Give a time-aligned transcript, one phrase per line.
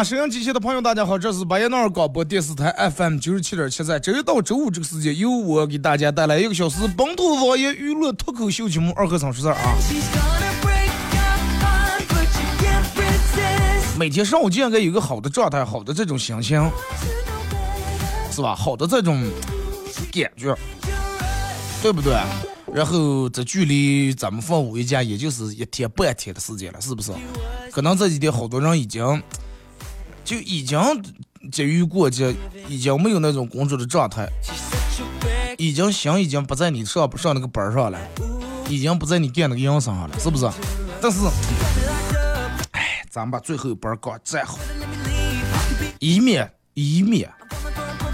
[0.00, 0.02] 啊！
[0.02, 9.74] 收音机前的朋友，大家好，这是巴彦淖尔广播电视台 FM 九十七点七，在周一到周五这个时间，由我给大家带来一个小时本土方言娱乐脱口秀节目《二和尚说事儿》啊。
[13.98, 16.70] 每天上午就应该有个好的状态，好的这种心情，
[18.32, 18.54] 是吧？
[18.54, 19.22] 好的这种
[20.10, 20.56] 感觉，
[21.82, 22.14] 对不对？
[22.72, 27.12] 然后这距离咱们放五一假也就是一天半天的时间了，是不是？
[27.70, 29.22] 可能这几天好多人已经。
[30.30, 30.78] 就已经
[31.50, 32.32] 节余过节，
[32.68, 34.28] 已经没有那种工作的状态，
[35.58, 37.98] 已经心已经不在你上不上那个班上了，
[38.68, 40.48] 已经不在你干那个营生上了，是不是？
[41.02, 41.18] 但是，
[42.70, 44.56] 哎，咱们把最后一班搞站好，
[45.98, 47.28] 以免以免，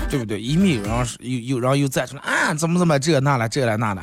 [0.09, 0.41] 对不对？
[0.41, 4.01] 以免有人有有人又站出来啊，怎么怎么这那了这了那了，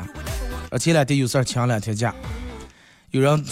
[0.70, 2.14] 啊，前两天有事儿请两天假，
[3.10, 3.44] 有人。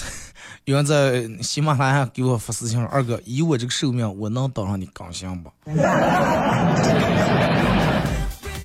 [0.64, 5.50] 有人在喜马拉雅给我发私信说：“二哥，以我这个寿命，我能等上你刚性不？”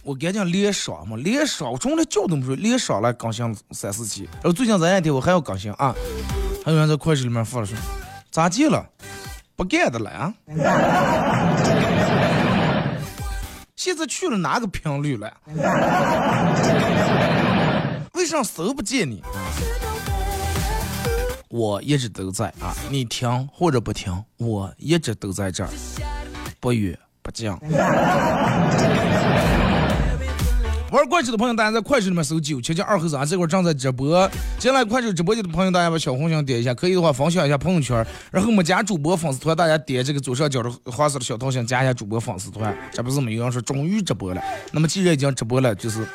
[0.04, 4.30] 我赶紧连爽嘛，连爽，我从来觉都不说，连爽了更新三四期。
[4.36, 5.96] 然后最近这两天我还要更新啊，
[6.64, 7.76] 还有人在快手里面发了说
[8.30, 8.86] ：“咋地了？
[9.56, 10.32] 不干的了啊？”
[13.76, 15.34] 现在去了哪个频率了？
[18.14, 19.24] 为啥搜不见你？
[21.50, 25.70] 我一直都在啊，你听或者不听，我一直都在这儿，
[26.60, 27.50] 不远不近。
[30.90, 34.26] 玩快手的朋友，大家在快手里面搜“九七七二和尚”，这会儿正在直播。
[34.58, 37.98] 进来快手直播间的朋友，大家把小红心点一下，可以的话分享一下朋友圈。
[38.32, 42.74] 然后我们加主播粉丝团，大家点这个左上角的黄色的小桃心，加一下主播粉丝团。
[42.94, 44.42] 这不是没有人说终于直播了，
[44.72, 46.08] 那么既然已经直播了，就是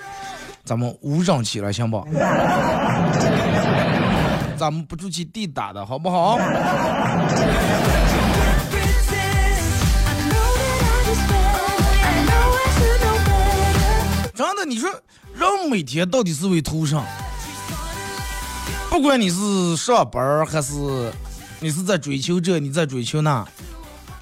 [0.65, 1.99] 咱们无上起来，行不？
[4.63, 6.39] 咱们不出去地打的好不好？
[14.33, 14.89] 真的，你说
[15.35, 17.03] 人每天到底是为图啥？
[18.89, 21.13] 不管你是上班还是
[21.59, 23.45] 你是在追求这，你在追求那，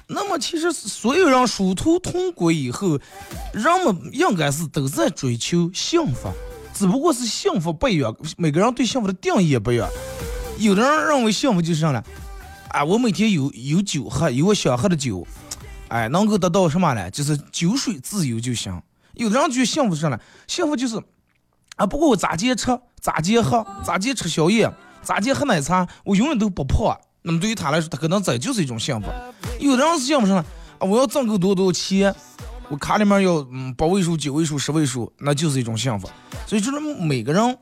[0.07, 2.97] 那么其实所有人殊途同归以后，
[3.53, 6.31] 人们应该是都在追求幸福，
[6.73, 9.87] 只不过是幸福不一样，每个人对幸福的定义也不一样。
[10.61, 12.03] 有的人认为幸福就是啥呢？
[12.69, 15.25] 啊，我每天有有酒喝，有我想喝的酒，
[15.87, 17.09] 哎，能够得到什么呢？
[17.09, 18.79] 就是酒水自由就行。
[19.15, 20.19] 有的人觉得幸福是啥呢？
[20.47, 21.01] 幸福就是，
[21.77, 26.95] 啊，不管我咋接吃，咋接喝，咋接吃宵夜，咋接喝奶茶，我永远都不胖。
[27.23, 29.07] 那么对于他来说，他可能这就是一种幸福。
[29.59, 30.45] 有的人是幸福啥呢？
[30.77, 32.13] 啊，我要挣够多多钱。
[32.71, 36.09] 我卡里面有嗯八位数、九位数、十位数，那就是一种幸福。
[36.47, 37.57] 所以就是每个人，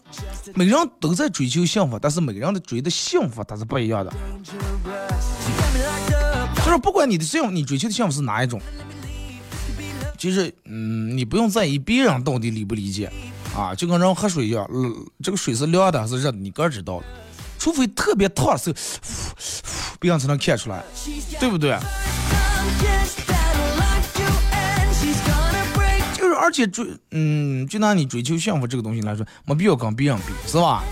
[0.53, 4.14] 每个人都在追求幸福，但是每个人的追的幸福它是不一样的。
[6.64, 8.62] 就是不管你的幸福，你追求的幸福是哪一种，
[10.16, 13.12] 其实嗯，你不用在意别人到底理不理解
[13.58, 14.69] 啊，就跟人喝水一样，
[15.24, 17.01] 这个水是凉的还是热的，你个知道。
[17.57, 18.75] 除非特别烫的时候，
[20.00, 20.84] 别人才能看出来，
[21.39, 21.75] 对不对？
[26.50, 30.84] 而且追，嗯，就拿你追求幸福这个东西来说，没必要跟别人比，是吧？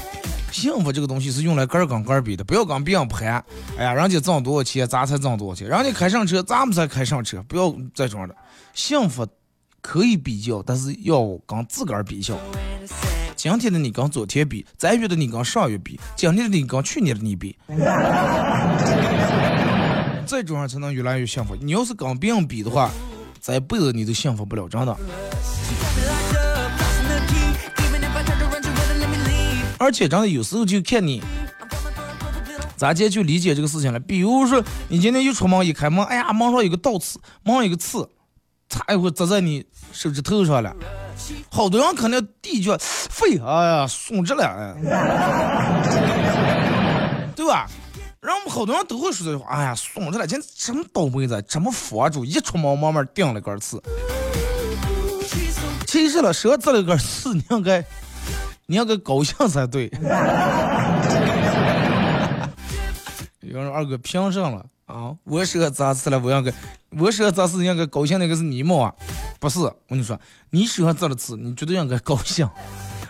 [0.51, 3.43] 幸福这个东西是用来个儿跟个儿比的，不要跟别人攀。
[3.75, 7.41] 哎呀，人家挣多少钱，咱才挣多少钱；人家开上车，咱们才开上车。
[7.47, 8.35] 不要这种的。
[8.75, 9.27] 幸福
[9.81, 12.37] 可以比较，但是要跟自个儿比较。
[13.35, 17.57] 今天的你跟昨天比，再月的你跟上月比，今天的你跟去年的你比，
[20.27, 21.55] 这种人才能越来越幸福。
[21.55, 22.91] 你要是跟别人比的话，
[23.41, 24.95] 这辈子你都幸福不了，真的。
[29.79, 31.21] 而且真的有时候就看你
[32.75, 33.99] 咱今天就理解这个事情了。
[33.99, 38.09] 比如说，你今天一出门一开门，哎呀，门上有个倒刺，门上有个刺，
[38.69, 40.75] 擦一会砸在你手指头上了。
[41.49, 44.75] 好多人肯定第一句废，哎呀，松着了，哎，
[47.35, 47.67] 对吧？
[48.19, 53.81] 然后我们好多人都会说这句话，哎呀，松着了，这什么倒霉子，这么佛主，一出门慢慢定了根刺。
[55.85, 57.85] 其实了，舌刺了根刺，你应该，
[58.65, 59.89] 你应该高兴才对。
[63.41, 65.15] 有人说二哥凭什了啊？
[65.23, 66.19] 我舌咋刺了？
[66.19, 66.51] 我应该，
[66.97, 68.19] 我舌咋刺应该高兴？
[68.19, 68.91] 那个是你吗？
[69.39, 70.19] 不是，我跟你说，
[70.49, 72.49] 你手上扎了刺，你绝对应该高兴。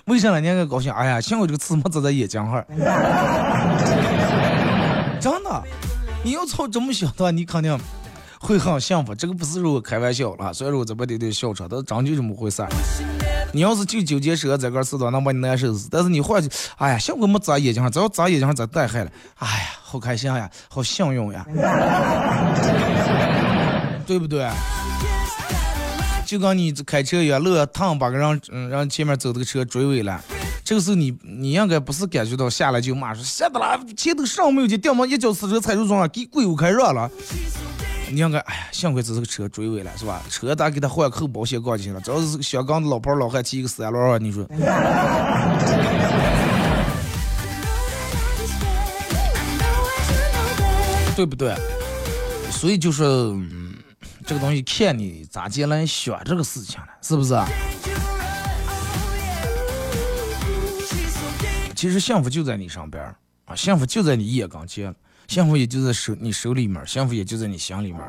[0.05, 0.41] 为啥呢？
[0.41, 0.91] 你应该高兴？
[0.91, 2.65] 哎呀，幸亏这个刺没扎在眼睛上。
[6.23, 7.79] 你要操这么想的话，你肯定
[8.39, 9.15] 会很幸福。
[9.15, 12.65] 这个不是说我开玩笑了，虽然我这边有点笑场，但真就这么回事。
[13.53, 15.87] 你要是就纠结舌这根刺的，能把你难受死。
[15.89, 16.43] 但是你换，
[16.77, 21.45] 哎呀，幸亏没扎眼睛上，只要扎眼睛上咱带害了，哎呀，好开心呀，好幸运呀，
[24.05, 24.49] 对不对？
[26.25, 30.21] 就跟你开车一样，路趟把个人，嗯，让前面走这个车追尾了。
[30.67, 37.09] 这个时候你你应该不是感觉到下来就骂说吓得了，前头上没有去，掉毛一脚死车踩住桩了，给鬼屋开热了。
[38.11, 40.21] 你应该哎呀，幸亏这是个车追尾了，是吧？
[40.29, 42.01] 车咱给他换个后保险杠进去了。
[42.01, 44.45] 只要是小刚的老炮老汉骑一个三轮啊，你说
[51.15, 51.55] 对不对？
[52.51, 53.05] 所以就是。
[53.05, 53.53] 嗯
[54.25, 57.33] 这个东西看你咋接来想这个事情了，是不是？
[61.77, 63.15] 其实幸福就在你身边儿
[63.45, 64.91] 啊，幸福就在你眼跟前，
[65.27, 68.01] 幸福也就在手你手里面，幸福也就在你心里面，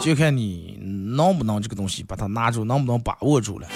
[0.00, 0.78] 就看你
[1.14, 3.68] 能不能这个东西把它拿住，能不能把握住了。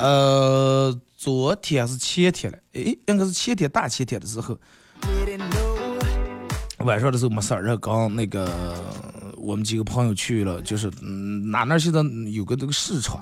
[0.00, 4.58] 呃，昨天是前天了，哎，应该是前天大前天的时候，
[6.78, 8.74] 晚上的时候没事儿，然后刚那个。
[9.36, 12.00] 我们几个朋友去了，就是嗯，哪那现在
[12.30, 13.20] 有个这个市场，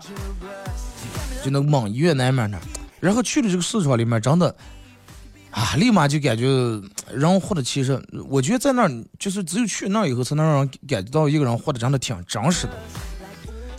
[1.45, 2.61] 就那个蒙医院那面那，
[3.03, 4.55] 然后去了这个市场里面，真的
[5.51, 6.47] 啊，立马就感觉
[7.13, 12.73] 人活的其实，我觉得在那儿就是只有去那儿以后，才能让人感觉到一个人活的真的挺真实的。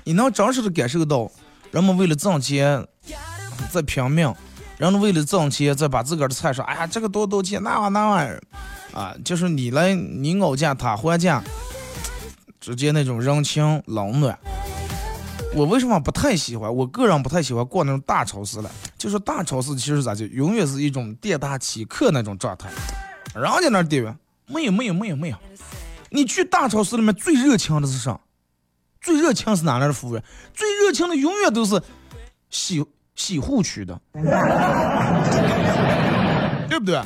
[0.04, 1.32] 你能真实的感受到，
[1.72, 2.86] 人们为了挣钱
[3.72, 4.36] 在拼命，
[4.78, 8.44] 人们为了挣钱在把自个儿的菜说，哎呀，这个多多钱，那玩意那玩意儿
[8.92, 11.42] 啊，就是你来你熬价，他还价。
[12.60, 14.40] 直接那种人情冷暖，
[15.56, 16.74] 我为什么不太喜欢？
[16.76, 18.72] 我个人不太喜欢逛那种大超市了。
[18.98, 22.70] 就是大超市其实咋就永远是一种店大欺客那种状态。
[23.36, 24.18] 人家那店员
[24.48, 25.38] 没有没有没有没有。
[26.10, 28.20] 你去大超市里面最热情的是啥？
[29.02, 30.24] 最热情是哪来的服务员？
[30.54, 31.82] 最热情的永远都是
[32.50, 32.84] 洗
[33.16, 34.00] 洗护区的，
[36.70, 37.00] 对不对？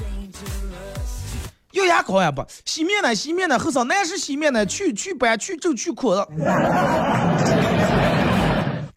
[1.72, 2.46] 要牙膏呀不？
[2.66, 6.28] 洗面奶洗面奶，后上男士洗面奶去去斑去皱去苦的。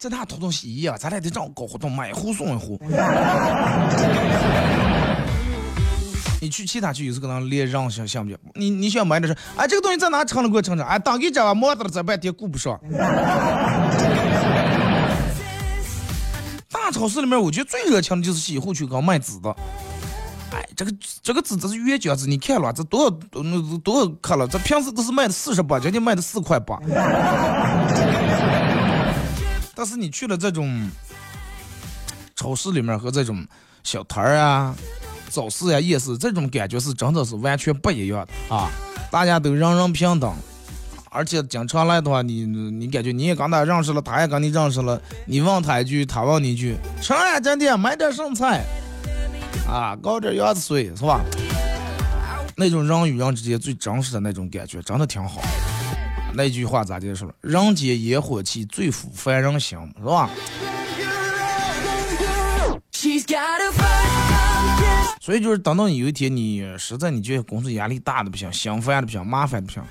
[0.01, 2.75] 在那涂涂洗衣啊，咱俩得这样搞活动，买一壶送一壶。
[6.41, 8.35] 你去其他区有时候可能连让想想不。
[8.55, 10.83] 你你想买的是，哎，这个东西在哪称了给我称称。
[10.83, 12.79] 哎，当给这吧，磨的了这半天顾不上。
[16.71, 19.55] 大超市里面，我觉得最热情的就是洗护区跟卖纸的。
[20.51, 24.47] 哎，这个这个纸这是原浆纸，你看了这多少那多少克了？
[24.47, 26.79] 这平时都是卖的四十八，今天卖的四块八。
[29.75, 30.89] 但是你去了这种
[32.35, 33.45] 超市里面和这种
[33.83, 34.75] 小摊儿啊、
[35.29, 38.69] 早市呀、夜市，这种感觉是真的是完全不一样的啊！
[39.09, 40.33] 大家都人人平等，
[41.09, 48.63] 而且经常来的话，你你感觉你也跟他认识了，他也跟你认识了，你问他一句，他问你一句，吃呀，今天买点剩菜。
[49.67, 51.21] 啊，搞点鸭子水是吧？
[52.55, 55.41] 那种人与人之间最真实的那种感觉，真的挺好。
[56.33, 57.33] 那句话咋结束了？
[57.41, 60.29] 人间烟火气，最抚凡人心，是吧？
[65.19, 69.83] 所以就是等到你有一天，你实在你觉得工作压力大的不行，心烦的不行，麻烦的不行，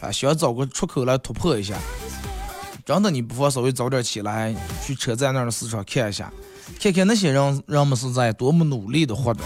[0.00, 1.74] 啊，想找个出口来突破一下，
[2.84, 4.54] 真的你不妨稍微早点起来，
[4.84, 6.32] 去车站那儿的市场看一下。
[6.80, 9.42] 看看那些人，人们是在多么努力的活着。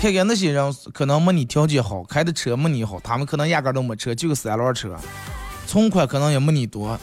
[0.00, 4.94] 看看那些人，可能没你条件好，开的车没你好，他们可能压根都没车，就个三轮车，
[5.66, 6.98] 存款可能也没你多。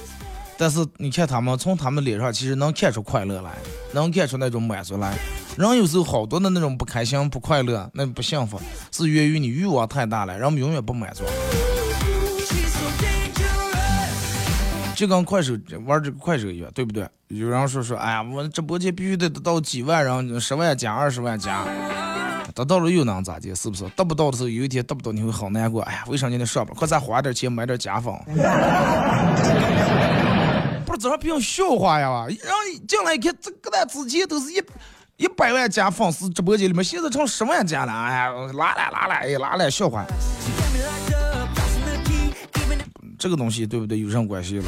[0.58, 3.52] 但是你看他们，从他们脸上其实能看出快乐来，
[3.94, 5.18] 能看出那种满足来。
[5.58, 11.24] 人有时候好多的那种不开心、不快乐、那不幸福，是源于你欲望太大了，人们永远不满足。
[14.96, 17.06] 就跟快手玩这个快手一样，对不对？
[17.30, 21.66] 有人说说，哎呀，我直播间必须得到几万人，十万加、二十万加，
[22.54, 23.54] 得到了又能咋的？
[23.56, 23.84] 是不是？
[23.96, 25.82] 得不到的时候，有一天得不到你会好难过。
[25.84, 26.76] 哎呀，为啥今天上班？
[26.76, 28.16] 快再花点钱买点家纺。
[30.86, 32.28] 不是这还不用笑话呀？
[32.44, 34.62] 然后进来一看，这个咱之前都是一
[35.18, 37.92] 一百万加粉丝直播间里面，现在成十万加了。
[37.92, 40.06] 哎呀，拉来拉来，哎，拉来笑话。
[43.18, 44.00] 这个东西对不对？
[44.00, 44.66] 有什么关系了？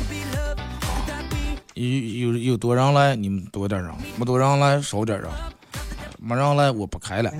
[1.75, 5.29] 有有有多人来，你们多点人；没多人来，少点人。
[6.27, 7.31] 没人来，我不开了。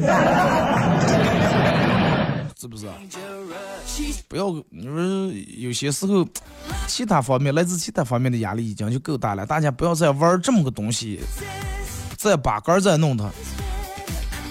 [2.56, 2.88] 是不是？
[4.28, 5.28] 不要你说
[5.58, 6.24] 有些时候，
[6.88, 9.44] 其他方面来自其他方面的压力已经就够大了。
[9.44, 11.20] 大家不要再玩这么个东西，
[12.16, 13.28] 再把杆再弄它。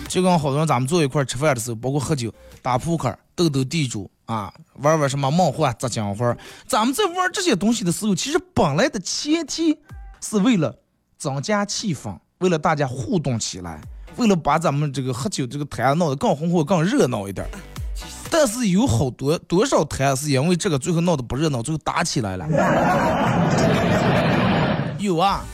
[0.08, 4.10] 就跟好多人咱们坐一块吃饭的时候，包括喝酒、打扑克、斗斗地主。
[4.26, 6.36] 啊，玩玩什么梦幻砸金花？
[6.66, 9.78] 咱们在玩这些东西的时候，其实本来的前提
[10.20, 10.76] 是为了
[11.18, 13.80] 增加气氛，为了大家互动起来，
[14.16, 17.46] 为了把咱们这个喝酒这个摊闹得更红火、更热闹一点。
[18.30, 22.46] 但是有好多多少摊是因为这个最后闹得不热闹，最后打起来了。
[24.98, 25.44] 有啊，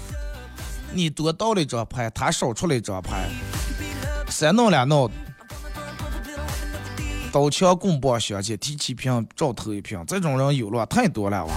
[0.93, 3.29] 你多倒了一张牌，他少出了一张牌，
[4.29, 5.11] 三闹两闹。
[7.33, 11.53] 刀枪棍棒相见，提起瓶照头一瓶，这种人有了太多了哇！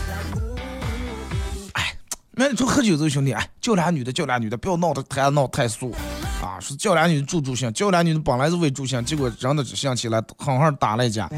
[2.35, 5.93] 那你说喝酒这兄弟，哎，叫俩女的，叫俩女的，不要闹得太闹太俗
[6.41, 6.57] 啊！
[6.59, 11.29] 说叫俩女的助助兴，叫俩女的本来是为助兴，结果真的想起来狠狠打了一架。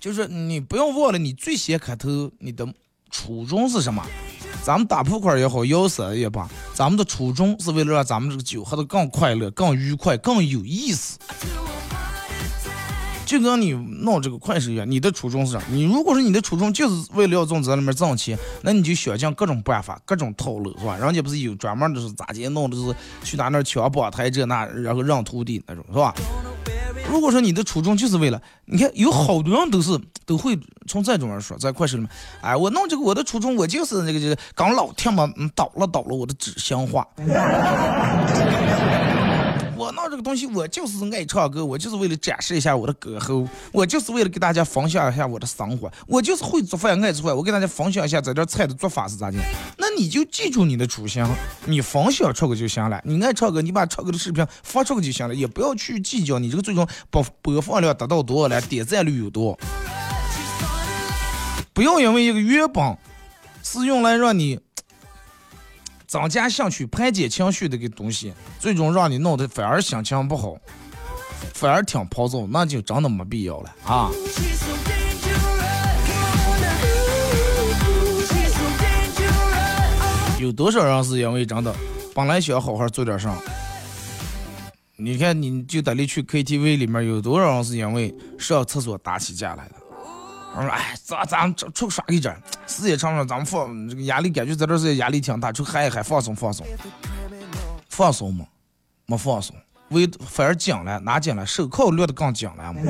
[0.00, 2.08] 就是你不要忘了，你最先开头
[2.40, 2.66] 你的
[3.08, 4.04] 初衷是什么？
[4.64, 11.18] 咱们打扑克也好，摇骰也罢，咱们的初衷是为了让咱们这个酒喝得更快乐、更愉快、更有意思。
[13.34, 15.60] 就跟你弄这个快手一样，你的初衷是啥？
[15.70, 20.96] 你如果说你的初衷就是为了要从这里面挣钱，那你就想尽各种办法、各种套路，是吧？
[20.98, 26.14] 人家不是有专门的是咋地弄的，是去哪那抢宝台这那，然后让徒弟那种，是吧？
[27.10, 32.10] 如果说你的初衷就是为了，你看有好多人都是都会从这种人说，在快手里面，
[32.40, 37.06] 哎，我弄这个我的初衷，我就是那个就是刚老天嘛，倒了倒了我的纸箱话。
[39.84, 49.36] 我闹这个东西，我就是爱唱歌，我就是为了展示一下我的歌喉，我就是为了给大家分享一下我的生活，我就是会做饭爱做饭，我给大家分享一下这菜的做法是咋的。
[49.76, 51.22] 那你就记住你的初心，
[51.66, 52.98] 你分享出去就行了。
[53.04, 59.58] 你爱唱歌，你把唱歌的视频发出去就行了，也不要去计较你这个最终播播放量达到多少了，点赞率有多。
[61.74, 62.96] 不要因为一个原本
[63.62, 64.63] 是用来让你。
[66.14, 70.56] 增加兴趣、排解情绪的个东西，最终让你弄得反而心情不好，
[71.52, 74.08] 反而挺暴躁，那就真的没必要了啊！
[80.38, 81.74] 有多少人是因为真的
[82.14, 83.36] 本来想好好做点啥？
[84.94, 89.74] 你看，你就得里去 KTV 里面有多少人是因为上厕所打起架来的？
[90.56, 92.34] 我说，哎，咱咱出出耍一阵，
[92.66, 96.66] 时间长了，咱们放这个压力感觉在这是压力挺大，出去嗨一嗨，放松放松，
[97.88, 98.46] 放松嘛，
[99.06, 99.56] 没放松，
[99.88, 102.80] 为反而紧了，拿紧了，手铐勒得更紧了嘛。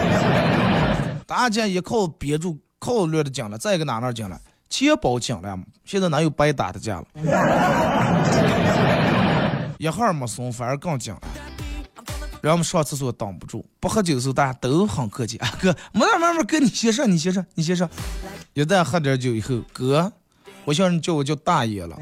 [1.26, 5.64] 大家一靠憋住，铐勒得紧了，再一个哪哪紧了，钱包紧了嘛。
[5.84, 7.06] 现在哪有白打的架了？
[9.78, 11.20] 一会儿没松，反而更紧了。
[12.42, 17.88] 让我们上厕所挡不住，不喝酒的时候大家都很客气啊，哥，没事没事，哥你先上，你先上，你先上。
[18.54, 20.10] 一旦喝点酒以后，哥，
[20.64, 21.96] 我想你叫我叫大爷了，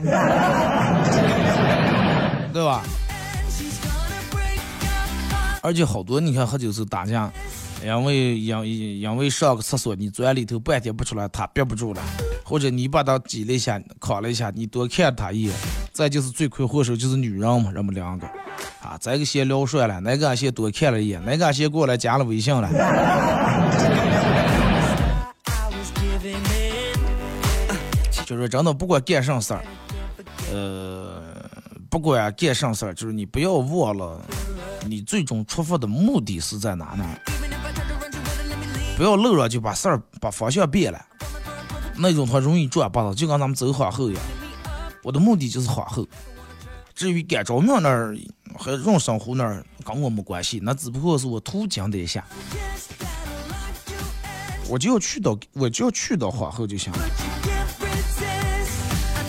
[2.52, 2.82] 对吧？
[5.60, 7.30] 而且好多你看喝酒时候打架，
[7.84, 12.02] 因为因因为上个厕所你钻里头半天不出来，他憋不住了，
[12.44, 15.54] 或者你把他挤了一下，扛了一下，你多看他一眼。
[15.98, 18.24] 再就是罪魁祸首就是女人嘛，人们两个。
[18.80, 22.70] 啊，这个先聊帅了，那个先多看了一眼，那个先过来加了微信了。
[28.24, 29.64] 就是真的，不管干啥事儿，
[30.52, 31.20] 呃，
[31.90, 34.20] 不管干啥事儿，就是你不要忘了，
[34.86, 37.04] 你最终出发的目的是在哪呢？
[38.96, 41.06] 不要路上就把事儿把方向变了，
[41.96, 44.22] 那种他容易转不了，就跟咱们走皇后一样。
[45.02, 46.06] 我的目的就是皇后。
[46.94, 48.18] 至于干着命那儿
[48.56, 52.24] 和润生湖那儿跟我没关系，那只不过是我途经的一下，
[54.68, 56.98] 我就要去到，我就要去到皇后就行了。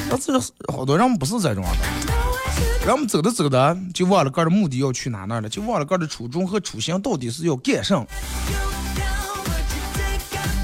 [0.09, 0.39] 那这
[0.73, 8.03] 好多人不是这种的，人们走着走着就忘了个的目的要去哪那了，就忘了个的初衷和初心到底是要干什。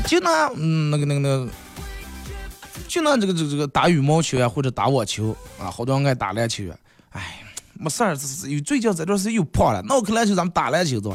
[0.07, 1.47] 就拿嗯那个那个那个。
[2.95, 6.63] 就拿这个这个这个打羽毛球啊，或者打网球啊，好多人爱打篮球。
[7.09, 7.41] 哎，
[7.73, 8.15] 没事儿，
[8.47, 11.13] 有最近这段时间又胖了，那我篮球咱们打篮球走。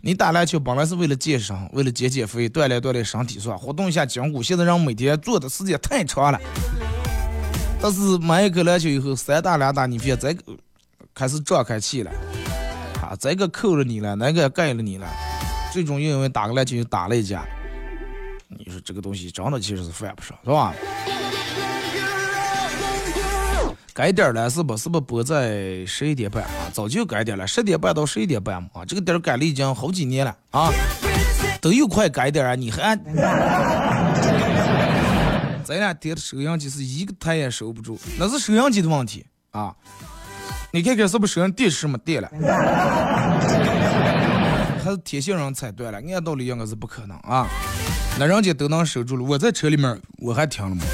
[0.00, 3.56] 你打篮球本来是为了健身，为了减减肥，锻炼锻炼身体是吧？
[3.56, 4.40] 活动一下筋骨。
[4.40, 6.40] 现在人每天做的时间太长了，
[7.80, 10.36] 但是买一个篮球以后，三打两打，你别再
[11.12, 12.12] 开始胀开气了，
[13.02, 15.08] 啊，这个扣了你了，那个盖了你了，
[15.72, 17.44] 最终因为打个篮球就打了一架。
[18.58, 20.74] 你说这个东西真的其实是犯不上，是吧？
[23.94, 24.74] 改点了是不？
[24.74, 26.70] 是不播在十一点半啊？
[26.72, 28.68] 早就改点了，十点半到十一点半嘛。
[28.72, 30.70] 啊，这个点改了已经好几年了啊，
[31.60, 32.54] 都又快改点啊！
[32.54, 32.96] 你还，
[35.62, 39.76] 咱俩点的收音机是一个台也收不住，那是收音机的问题啊！
[40.72, 42.30] 你看看是不是收音电视没电了？
[44.82, 46.00] 还是天线上踩断了？
[46.14, 47.46] 按道理应该是不可能啊！
[48.18, 50.84] 那人家都能守住了，我在车里面我还停了吗？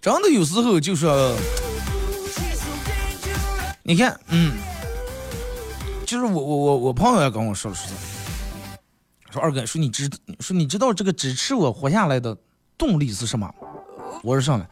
[0.00, 1.36] 真的有时候就说，
[3.82, 4.56] 你看，嗯，
[6.06, 7.86] 就是我我我我朋友也跟我说了说，
[9.32, 10.08] 说二哥说你知
[10.40, 12.34] 说你知道这个支持我活下来的
[12.78, 13.52] 动力是什么？
[14.22, 14.66] 我说上来，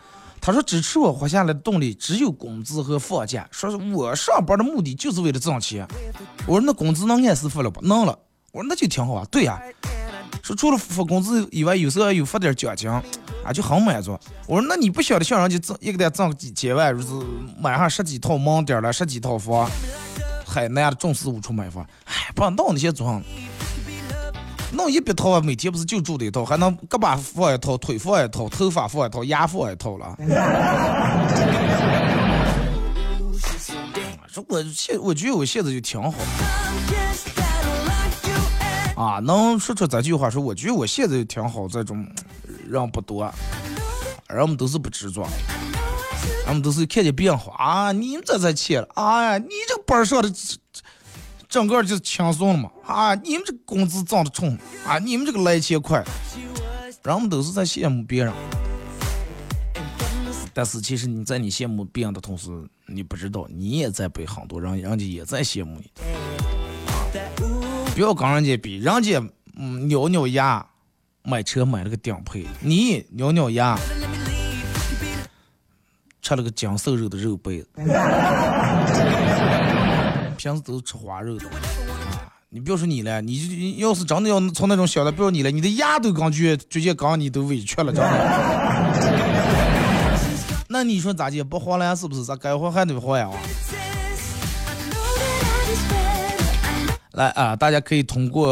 [0.47, 3.49] 他说支持我活下来的动力只有工资和放假。
[3.51, 5.85] 说是我上班的目的就是为了挣钱。
[6.47, 7.85] 我说那工资能按时付了不？
[7.85, 8.17] 能了。
[8.53, 9.27] 我说那就挺好啊。
[9.29, 9.61] 对呀。
[10.45, 13.03] 说除了发工资以外，有时候有发点奖金，啊
[13.53, 14.17] 就很满足。
[14.47, 17.27] 我说那你不晓得像人家挣一个月挣几千万，就是
[17.61, 19.69] 买上十几套门店了，十几套房，
[20.47, 23.21] 海南的重四五处买房，哎，不弄那些装，
[24.77, 30.15] 弄一百套，每天不是就住的一套，还能胳膊放一套，腿放一套，头发放一套，牙放一套了。
[34.29, 36.13] 说我现我觉得我现在就挺好。
[38.97, 42.07] 啊，能说出这句话，说我觉得我现在就挺好，这种
[42.69, 43.33] 人不多，
[44.29, 45.27] 人们都是不执着，
[46.45, 50.31] 人们都是看见变化啊，你们这才钱了，哎呀，你这班上的
[51.49, 56.03] 整个就轻松了嘛，啊，你们这工资涨得冲，啊，你们这个来钱快，
[57.05, 58.33] 人们都是在羡慕别人，
[60.53, 62.51] 但是其实你在你羡慕别人的同时，
[62.87, 65.91] 你不知道你也在被很多人，人家也在羡慕你。
[67.95, 69.23] 不要跟人家比，人家
[69.57, 70.67] 嗯咬咬牙
[71.23, 73.79] 买车买了个顶配，你咬咬牙
[76.21, 77.65] 吃了个精瘦肉的肉杯，
[80.37, 82.31] 平时都是吃花肉的啊！
[82.51, 88.11] 你不要说你了，你要是真的要从那种小的，不要你了，你的牙都感觉直接刚你都委屈了，真的。
[90.69, 91.43] 那你说咋的？
[91.43, 92.25] 不活了是不是？
[92.25, 93.29] 咋该活还得活呀？
[97.17, 97.57] 来啊！
[97.57, 98.47] 大家可以通过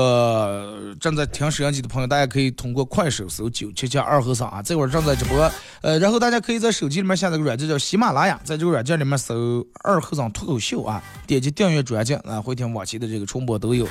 [0.99, 5.53] 正在听摄像机的朋友，大家可以通过快手搜九七七二和尚啊，这会儿正在直播。
[5.83, 13.87] 呃，然后大家可以在手机里面下载个软件叫喜马拉雅，在这个软件里面搜二和尚脱口秀啊，点击订阅专辑啊，回听往期的这个重播都有。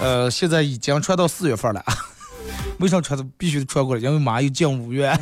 [0.00, 1.94] 呃，现在已经传到四月份了啊，
[2.80, 4.02] 为啥传的必须得传过来？
[4.02, 5.16] 因为马上又进五月。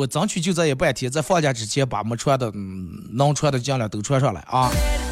[0.00, 2.50] 我争取就这一半天，在放假之前把没穿的、
[3.12, 4.70] 能穿的尽量都穿上来啊！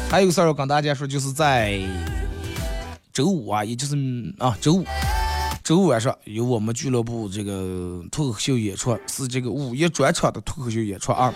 [0.09, 1.79] 还有个事儿要跟大家说，就是在
[3.13, 3.95] 周五啊，也就是
[4.39, 4.85] 啊周五，
[5.63, 11.31] 周五晚上有我们俱乐部这个脱口秀演出，是这个午夜专场的脱口秀演出啊。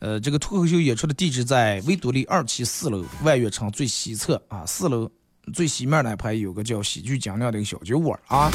[0.00, 5.08] 呃，这个脱口秀演出的地址在维多利二期四楼万悦城最西侧啊，四楼
[5.52, 8.50] 最西面那排有个叫喜剧精酿的一个小酒馆啊。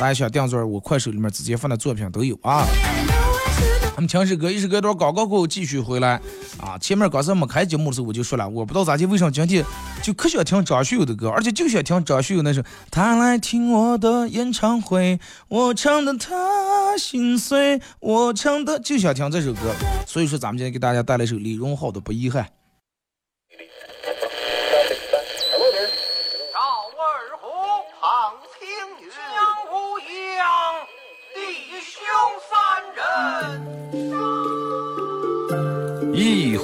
[0.00, 2.64] 大家想订座，我快手里面直接放的作品都有啊。
[3.94, 6.20] 咱们听首歌，一首歌段广告过后继续回来
[6.60, 6.78] 啊。
[6.78, 9.64] 前面刚才没开节目的时候我就说了，我不知道咋地，为什么今天
[10.00, 12.62] 就可想听张学友的歌，而且就想听张学友那首。
[12.92, 15.18] 他来听我的演唱会，
[15.48, 19.74] 我唱的他心碎，我唱的就想听这首歌。
[20.06, 22.44] 所以说，咱们今天给大家带来一首李荣浩的《不遗憾》。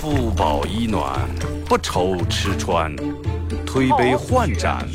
[0.00, 1.28] 腹饱衣暖，
[1.66, 2.90] 不愁吃穿；
[3.66, 4.88] 推杯换盏，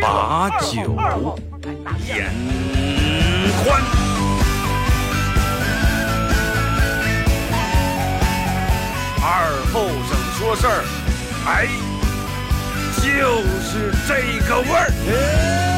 [0.00, 0.96] 把酒
[2.06, 2.32] 言
[3.62, 3.82] 欢。
[9.20, 10.82] 二后生说事儿，
[11.44, 11.68] 哎，
[12.96, 15.77] 就是这个味儿。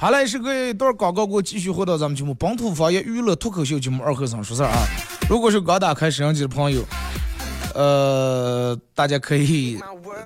[0.00, 4.86] 好嘞，是个一段广告过后，继续回到咱们节目本土方言娱乐脱口秀节目二和尚说事儿啊。
[5.28, 6.84] 如果是刚打开摄像机的朋友，
[7.74, 9.76] 呃，大家可以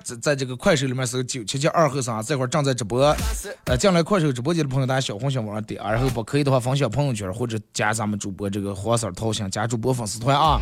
[0.04, 3.16] 在在这个快手里面搜九七七二和尚，这会儿正在直播。
[3.64, 10.60] 呃，进来快手直播间的朋友，大家小红心往上点，然后不可以的话分享朋友圈或者加咱们主播这个黄色头像，加主播粉丝团啊。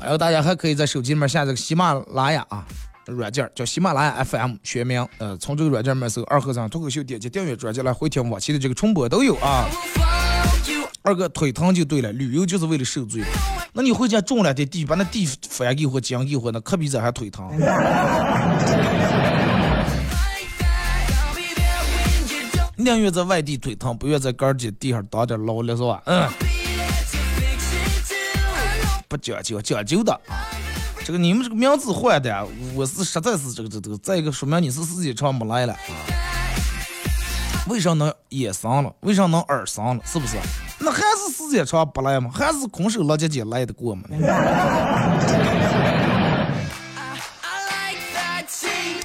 [0.00, 2.66] 然后大家还可以在手机里面下载个喜马拉雅啊。
[3.06, 9.66] 软件叫喜马拉雅 FM 全名，呃，从这个软件里面搜“二和尚脱口秀”，点击订阅专辑来回听往期的这个重播都有啊。
[11.02, 13.24] 二哥腿疼就对了，旅游就是为了受罪。
[13.72, 17.50] 那你回家种两天地，把那地翻给或浆给或，那可比这还腿疼。
[22.76, 26.00] 宁愿在外地腿疼，不愿在杆儿姐地上当点劳力是吧？
[26.06, 26.28] 嗯。
[29.08, 30.61] 不讲究，讲究的啊。
[31.04, 33.98] 这个你们这个名字换的，我是实在是这个这个。
[33.98, 35.78] 再一个，说明你是时间长没来了啊。
[37.68, 38.94] 为啥能眼伤了？
[39.00, 40.02] 为啥能耳伤了？
[40.06, 40.36] 是不是？
[40.78, 42.30] 那还是时间长不来吗？
[42.32, 44.04] 还是空手老姐姐来得过吗？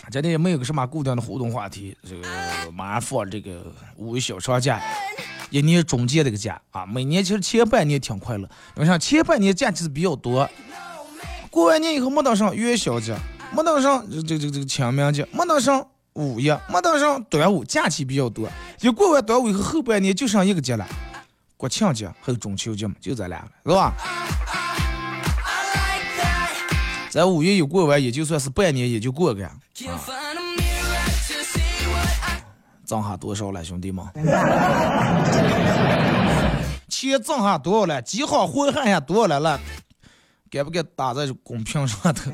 [0.09, 1.95] 今天也没有个什么固定的互动话题。
[2.07, 2.27] 这个
[2.71, 4.81] 马上放这个五一小长假，
[5.49, 6.85] 一年中间这个假啊。
[6.85, 8.97] 每年其实前半年挺快乐，因为啥？
[8.97, 10.47] 前半年假其实比较多。
[11.57, 13.17] 过完年以后没等上元宵节，
[13.51, 18.47] 没等上这这这个清明节，没等上五一，没等上端午，假期比较多。
[18.81, 20.87] 一过完端午以后，后半年就剩一个节了，
[21.57, 23.91] 国庆节还有中秋节嘛，就这俩了，是吧？
[27.09, 29.51] 咱五一一过完，也就算是半年，也就过个呀。
[32.85, 34.05] 挣下多少了，兄弟们？
[36.87, 37.99] 钱挣下多少了？
[38.03, 39.59] 几行活汗下多少来了？
[40.49, 42.31] 该不该打在公屏上头？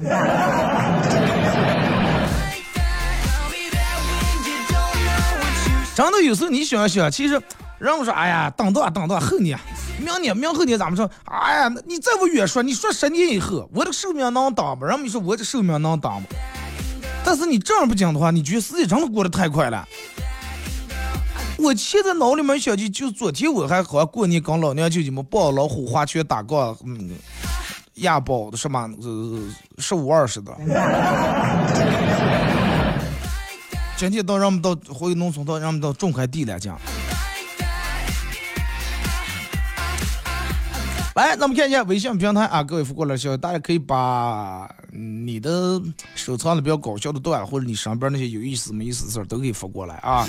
[5.95, 7.33] 真的有时候你想想，其实
[7.77, 9.59] 人们说，哎呀，等到等到后年，
[9.99, 14.87] 明年明后年咱们说，哎呀，你再不远说，你说十年以后，我的寿命能当吗？
[14.87, 16.27] 人们说我的寿命能当吗？
[17.23, 19.87] 但是你这样不讲的话，你觉得时间真的过得太快了。
[21.59, 27.11] 我现在脑里面想起，就昨天我还好过年跟老娘舅舅们抱老虎花圈打杠，嗯。
[27.95, 28.79] 压宝的什么？
[29.01, 29.39] 呃，
[29.77, 30.51] 十五二十的。
[33.95, 36.77] 今天到让我们到回农村到让我们到种块地来讲。
[41.15, 45.79] 来，那么看一下微信平台啊，各位发过来消息，大家可以把你的
[46.15, 50.27] 收藏的比较搞笑的段，或者你身边那些有意思没意思的事儿都可以发过来啊。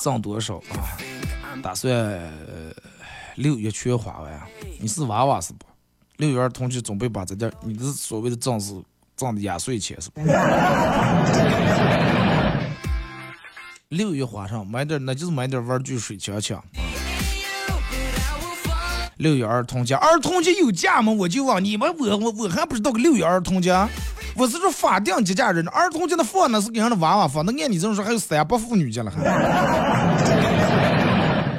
[0.00, 0.94] 挣多少啊？
[1.60, 1.92] 打算。
[3.36, 4.40] 六月全花完，
[4.80, 5.66] 你是娃娃是不？
[6.16, 8.74] 六月儿童节准备把这点你的所谓的挣是
[9.14, 10.22] 挣的压岁钱是不？
[13.90, 16.62] 六月花上买点那就是买点玩具水枪枪。
[19.18, 21.12] 六月儿童节，儿童节有假吗？
[21.12, 23.70] 我就问你们，我我我还不知道个六月儿童节，
[24.34, 29.22] 我是说法定节假日，儿童节的放那是给人的娃娃放，那按你这么说还有三八妇女节了还。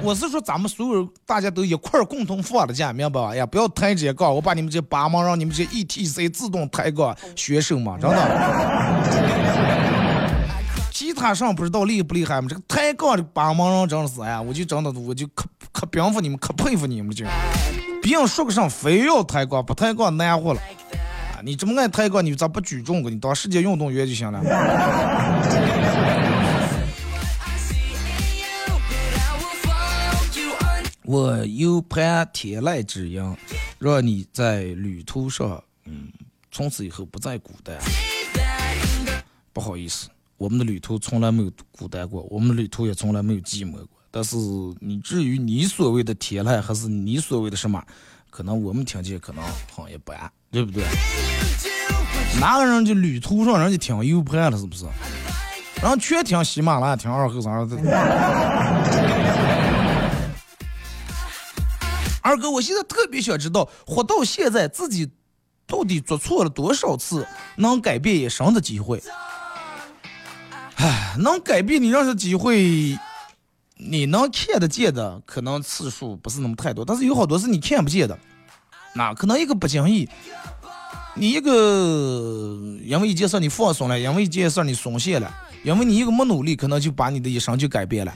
[0.07, 3.31] 我是说，咱们所有人大家都一块共同放的假，明白吧？
[3.31, 8.17] 哎呀，不要抬这杠，我把你们这帮忙让你们这 E T C 自动抬杠学生嘛，真的。
[10.93, 12.47] 其他上不知道厉不厉害吗？
[12.49, 17.25] 这个抬杠的帮忙让真是哎呀，我就真的我就可可佩服你们，可佩服你们就。
[18.01, 20.61] 别人说个啥，非要抬杠，不抬杠难活了。
[21.35, 23.03] 啊，你这么爱抬杠，你咋不举重？
[23.03, 24.39] 你当世界运动员就行了。
[31.07, 33.23] 我有盘天籁之音，
[33.79, 36.09] 让你在旅途上，嗯，
[36.51, 37.77] 从此以后不再孤单。
[39.53, 43.87] 不好意思，我们的旅途从来没有孤单过，我们的旅途也从来没有寂寞过。
[44.11, 44.35] 但是
[44.81, 47.81] 你至于你所谓的天籁，还是你所谓的什么，
[48.29, 49.41] 可能我们听见可能
[49.71, 50.83] 好像一般，对不对？
[52.37, 54.83] 哪个人就旅途上人家听 U 盘了，是不是？
[55.81, 57.65] 然后全听喜马拉雅，听二和尚
[62.27, 65.09] 二哥，我现在特别想知道，活到现在自己
[65.65, 69.01] 到底做错了多少次能改变一生的机会？
[70.75, 72.99] 唉，能改变你人生机会，
[73.77, 78.19] 你能看得见的可能次数不是那么太多，但是有好多是你看不见的。
[78.93, 80.09] 那可能一个不经意，
[81.15, 81.49] 你一个
[82.83, 88.13] 因为一件事你放松了，因为一件事你松懈了，因为你一个没努力，可能就把你的一生就改变了。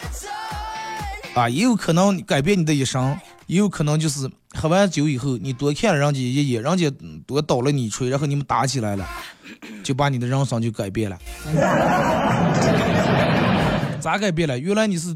[1.33, 3.17] 啊，也有可能改变你的一生，
[3.51, 6.89] 也有可能就是喝完酒以后，你多看了人家一眼，人家
[7.27, 9.05] 多倒了你一锤，然后你们打起来了，
[9.83, 11.17] 就把你的人生就改变了。
[13.99, 14.57] 咋改变了？
[14.57, 15.13] 原来你是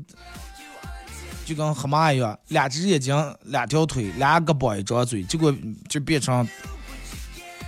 [1.45, 5.55] 就跟黑马一样，两只眼睛、两条腿、俩胳膊、一张嘴，结果
[5.87, 6.45] 就变成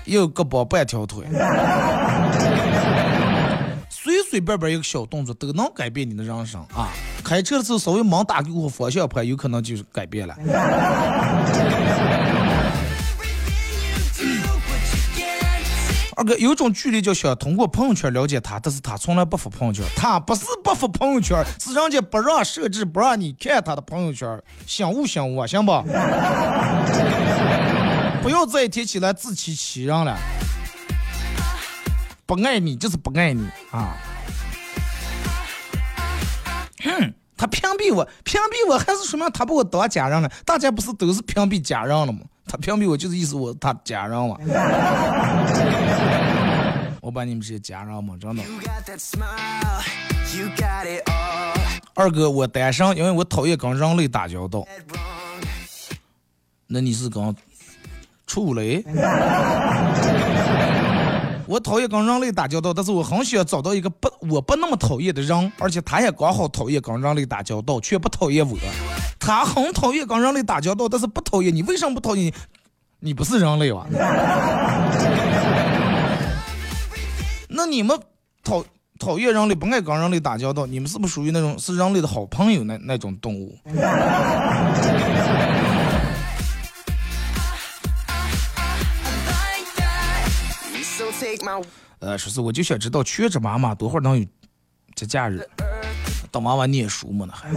[0.03, 1.25] 一个胳膊半条腿。
[3.89, 6.89] 随随便便一个小动作都能改变你的人生啊！
[7.27, 10.33] 开车的时候稍微猛打给我方向盘，有可能就是改变了。
[16.15, 19.83] 二哥，有种距离就想通过朋友圈了解他，但是他从来不发朋友圈。
[19.95, 24.41] 他不是不发朋友圈，是人家不让设置，不让你看他的朋友圈。
[24.65, 25.71] 醒悟醒悟，行不？
[28.23, 30.17] 不要再提起来自欺欺人了。
[32.25, 33.95] 不爱你就是不爱你啊！
[36.83, 40.31] 哼，他屏蔽我，屏蔽我还是说明他把我当家人了。
[40.45, 42.19] 大家不是都是屏蔽家人了吗？
[42.47, 44.37] 他屏蔽我就是意思我他家人嘛。
[47.01, 48.43] 我把你们这些家人嘛，真的。
[51.93, 54.67] 二哥，我单身，因为我讨厌跟人类打交道。
[56.67, 57.35] 那你是跟
[58.25, 58.83] 畜类？
[61.47, 68.57] 我讨厌跟人类打交道，但是我很喜欢找到一个不我不那么讨厌的人，而且他也刚好讨厌跟人类打交道，却不讨厌我。
[69.19, 72.33] 他很讨厌跟人类打交道，但是不讨厌你，为什么不讨厌你？
[72.99, 73.85] 你不是人类吧？
[77.49, 77.97] 那你们
[78.43, 78.63] 讨
[78.99, 83.57] 讨厌人类，不爱跟人类打交道，你们是不是属于那种是人类的好朋友那那种动物？
[91.99, 94.25] 呃，说是我就想知道全职妈妈多会儿能有
[94.95, 95.47] 节假日？
[96.31, 97.33] 等娃娃念书么呢？
[97.35, 97.51] 还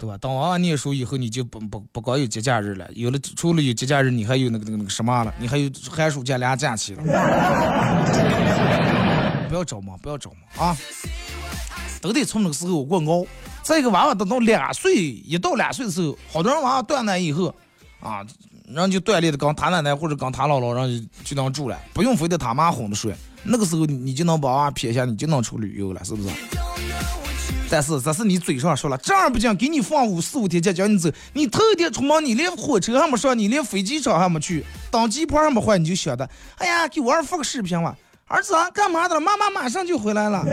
[0.00, 0.18] 对吧？
[0.18, 5.32] 等娃娃念书以后，你就不不不光有节假日了，有了除了有节假日，你还有那个那个那个什么了？
[5.38, 7.02] 你还有寒暑假俩假期了。
[9.48, 10.76] 不要着忙，不要着忙啊！
[12.00, 13.24] 都得从那个时候过熬。
[13.62, 17.54] 再一个娃娃等到两岁，一到两岁的时候，好多人娃娃断奶以后
[18.00, 18.26] 啊。
[18.66, 23.14] 人就锻炼的跟他奶奶或者跟他姥姥，然后就就能住了，不用非得他妈哄着睡。
[23.42, 26.28] 那个时候你就能把娃撇下，你就能出旅游了，是不是？
[27.70, 37.96] 但是这是你嘴上说了，正儿八经给你放五四五天假叫你走，你头一天出门，你连火车还没上，你连飞机场还没去，登机牌还没换，你就想的，哎呀，给我儿发个视频吧，
[38.28, 39.20] 儿子啊，干嘛的？
[39.20, 40.44] 妈妈马上就回来了。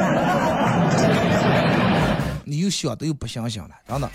[2.43, 4.10] 你又想的又不想想了，真的。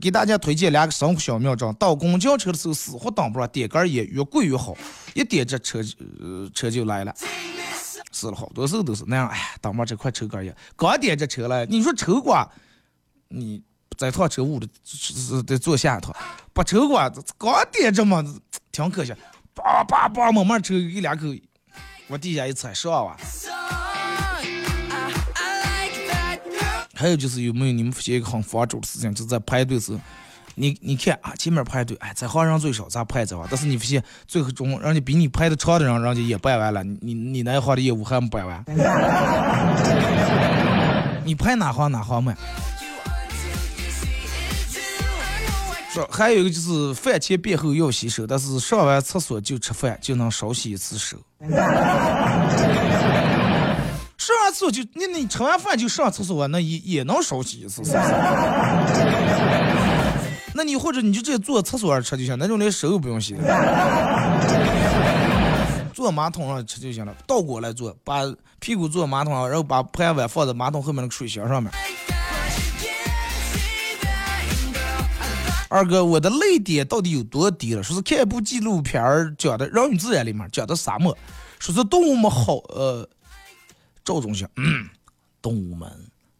[0.00, 4.76] 给大家推荐两个生活小妙招：到公交车的时候死活等不上，点根烟，越贵越好，
[5.14, 5.80] 一点这车
[6.20, 7.14] 呃车就来了。
[8.12, 12.48] 死了好多时候都是那样，哎，等会这块抽根烟，刚点这车了，你说抽过？
[13.28, 13.62] 你
[13.96, 14.68] 在趟车屋里
[15.46, 16.14] 得坐下头，
[16.52, 16.98] 不抽过，
[17.36, 18.24] 刚点这么
[18.70, 19.12] 挺可惜，
[19.52, 21.26] 叭叭叭慢慢抽一两口，
[22.08, 23.16] 我地下一踩上啊。
[27.04, 29.92] 还有就是有没有你们发现一个很防守的事情，就在排队时，
[30.54, 33.46] 你你看啊，前面排队，哎，这行人最少，咱排这行？
[33.50, 38.64] 但是你发现最后中，人家比你排的长的人，人家也办完了，你你那行的业务还没办完？
[41.26, 42.34] 你排哪行哪行嘛？
[45.92, 51.18] 说还有一个就是饭前便后要洗手，但是上完厕所就吃饭就能少洗一次手。
[54.16, 57.96] 上完厕所就那你吃完饭就上厕所，那也也能少洗一次，是不是？
[60.56, 63.36] 那你或者你就直接坐厕所上吃就行，那种连手都不用洗
[65.92, 68.22] 坐马桶上吃就行了，倒过来坐，把
[68.60, 71.72] 屁股坐马桶上，然后把盘碗放在马桶后面那个水箱上面。
[75.68, 77.82] 二哥，我的泪点到底有多低了？
[77.82, 81.18] 说是看一部纪录片儿讲的《人与自然》里面讲的沙漠，
[81.58, 83.08] 说是动物们好呃。
[84.04, 84.48] 赵忠祥，
[85.40, 85.90] 动物们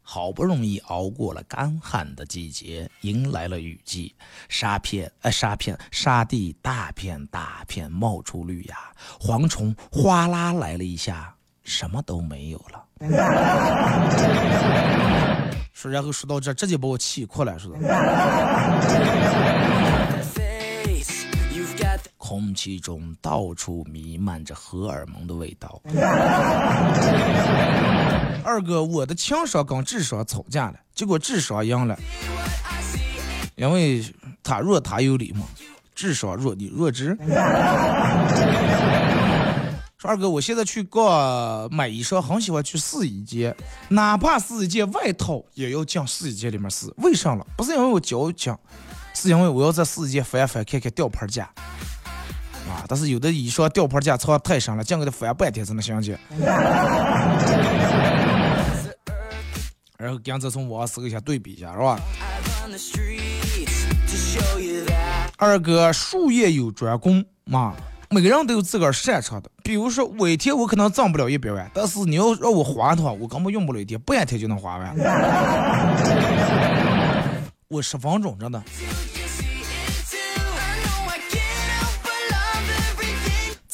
[0.03, 4.15] 好不容易熬过了干旱的季节，迎来了雨季，
[4.51, 8.77] 沙片呃沙片沙地大片大片冒出绿芽，
[9.19, 12.85] 蝗虫哗啦来了一下，什么都没有了。
[15.73, 17.79] 说，然后说到这，直接把我气哭了，是的。
[22.35, 25.81] 空气中到处弥漫着荷尔蒙的味道。
[28.45, 31.97] 二哥，我的情商跟智商吵架了，结果智商赢了，
[33.55, 34.05] 因为
[34.43, 35.47] 他弱他有理嘛，
[35.95, 37.17] 智商弱你弱智。
[39.97, 43.55] 说二哥，我现在去逛买衣裳，很喜欢去试衣间，
[43.91, 46.93] 哪怕是一件外套，也要进试衣间里面试。
[46.97, 47.47] 为啥了？
[47.57, 48.53] 不是因为我矫情，
[49.15, 51.49] 是因为我要在试衣间翻翻看看吊牌价。
[52.69, 52.85] 啊！
[52.89, 56.17] 但是有的衣裳吊牌价差太深了，净给他翻半天才能想起。
[59.97, 61.99] 然后刚才从网上搜一下对比一下，是吧？
[65.39, 67.75] 二哥，术业有专攻嘛，
[68.11, 69.51] 每个人都有自个儿擅长的。
[69.63, 74.95] 比如说，我一天我可能挣不了一百万，但是你要让我花的话，我根本用不了一天，半天就能花完。
[77.69, 78.63] 我十分钟，真的。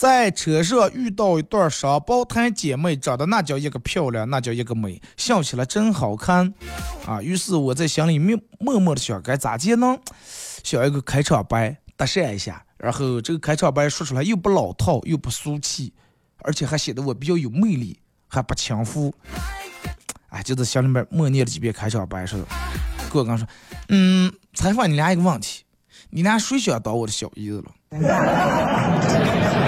[0.01, 6.55] 在车上遇到一对双胞胎姐妹，长得那叫一个漂亮，那叫一个美，笑起来真好看
[7.05, 7.21] 啊！
[7.21, 9.99] 于是我在心里默默默的想，该咋接呢？
[10.65, 15.93] 想一个开场白搭讪一下，然后这个开场白说出来又不老套，又不俗气，
[16.39, 19.13] 而且还显得我比较有魅力，还不轻浮。
[20.31, 22.47] 哎，就在心里面默念了几遍开场白似的。
[23.13, 23.47] 我刚说，
[23.91, 25.63] 嗯，采访你俩一个问题，
[26.09, 27.71] 你俩谁想当我的小姨子了？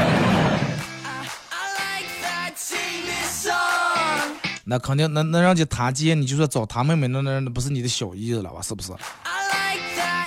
[4.73, 8.63] 那肯定，那那人家他姐，你就说找他妹妹，那那那不是你的小姨子了吧？
[8.63, 8.89] 是不是？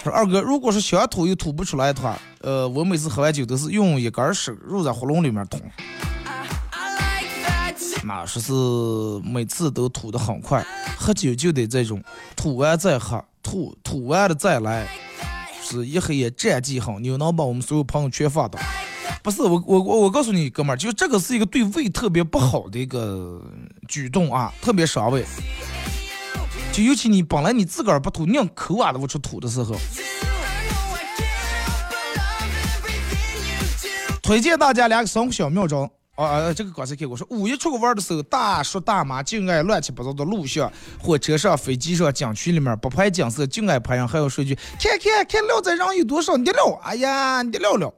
[0.03, 5.57] 说二哥，如果是想吐又吐不出来的话，呃，我每次喝完酒都是用一根儿手入在喉咙里面吐，
[8.03, 10.63] 那说是每次都吐的很快，
[10.95, 11.99] 喝酒就得这种，
[12.35, 14.87] 吐完再喝，吐吐完了再来，
[15.63, 18.59] 是一黑夜战绩好，你能把我们所有朋友圈发到。
[19.23, 23.41] 不是我我我我告诉你哥们儿，就这个是一个对胃特别不好的一个
[23.87, 25.25] 举动啊，特别伤胃。
[26.71, 29.75] 就尤其你本来你自个儿不吐，硬抠啊的往出吐的时候，
[34.21, 35.89] 推荐大家两个生活小妙招。
[36.15, 47.93] 啊，这个刚才看过，说五一出去玩的时候，大叔大妈就爱乱七八糟的录像，火车上、飞机上、景区里面不拍景色，就爱拍人，还要说句看看看料子人有多少，你的料，哎呀，你的料料。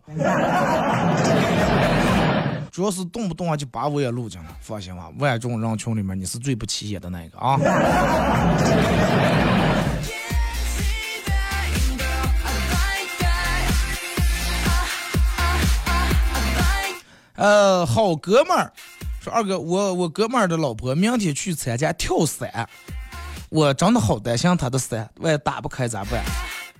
[2.77, 7.57] 主要是动不动啊就把我也录进了，放心吧，万众人群里面你是最不起眼的那个啊。
[17.33, 18.71] 呃，好哥们儿
[19.21, 22.69] 说二哥，我我哥们儿的老婆明天去参加跳伞，
[23.49, 26.23] 我真的好担心他的伞万一打不开咋办？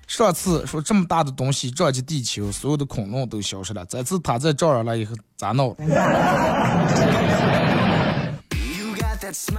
[0.08, 5.76] 上次说这么大的东西撞击地球，所有的恐龙都消失了，这次他再撞上来以后咋弄？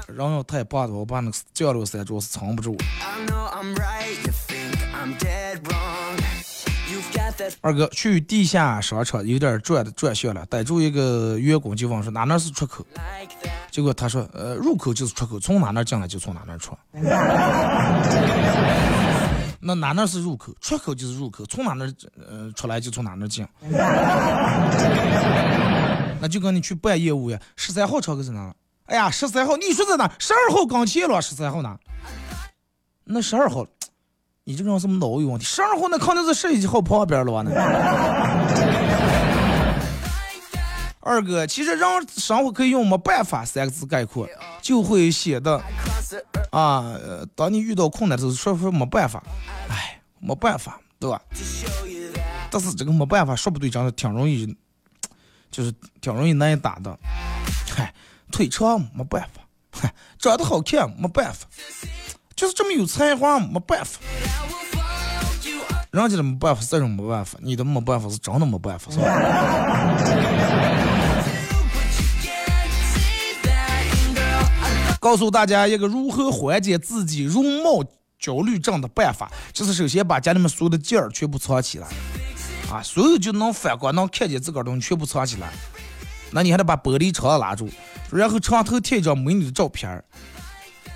[0.06, 2.76] 人要太棒的话，我把那个降落伞主要是撑不住。
[7.60, 12.84] 二哥去地下商场有点转的转向了，逮住一个员工就问说哪那是出口？
[13.70, 16.74] 结果他说呃入口就是出口，从哪那进来就从哪那出。
[19.60, 20.52] 那哪那是入口？
[20.60, 21.84] 出口就是入口，从哪那
[22.16, 23.46] 呃出来就从哪那进。
[26.20, 28.54] 那就跟你去办业务呀，十三号窗口在哪？
[28.86, 30.10] 哎呀，十三号你说在哪？
[30.18, 31.78] 十二号刚签了，十三号哪？
[33.04, 33.66] 那十二号。
[34.44, 35.44] 你这个人什么脑有问题？
[35.44, 37.42] 十二号那肯定是十一号旁边了吧？
[37.44, 37.50] 那
[41.00, 44.28] 二哥，其实让生活可以用“没办法”三个字概括，
[44.60, 45.62] 就会显得
[46.50, 46.94] 啊。
[47.34, 49.22] 当你遇到困难的时候，说说没办法，
[49.68, 51.20] 哎，没办法，对吧？
[52.50, 54.56] 但是这个没办法，说不对，真的挺容易，
[55.50, 56.98] 就是挺容易难以打的。
[57.74, 57.94] 嗨，
[58.32, 61.46] 腿长没办法，嗨，长得好看没办法。
[62.34, 64.00] 就是这么有才华，没办法。
[65.90, 69.04] 人家的没办法，这种没办法，你的没办法是真的没办法，是吧？
[75.08, 77.82] 告诉大家一个如何缓解自己容貌
[78.18, 81.88] 焦虑症的办法，就是首先把家里面所有的件儿全部藏起来，
[82.70, 85.50] 啊，所有就能反光能看见自个儿东西全部藏起来。
[86.30, 87.70] 那你还得把玻璃窗拉住，
[88.10, 90.04] 然后床头贴一张美女的照片儿。